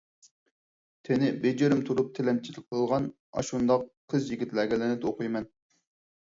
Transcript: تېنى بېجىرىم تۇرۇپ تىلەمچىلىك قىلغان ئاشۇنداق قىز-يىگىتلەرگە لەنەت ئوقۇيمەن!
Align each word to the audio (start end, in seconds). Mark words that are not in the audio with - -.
تېنى 1.09 1.29
بېجىرىم 1.43 1.83
تۇرۇپ 1.91 2.09
تىلەمچىلىك 2.21 2.67
قىلغان 2.73 3.07
ئاشۇنداق 3.43 3.87
قىز-يىگىتلەرگە 4.17 4.83
لەنەت 4.85 5.09
ئوقۇيمەن! 5.13 5.51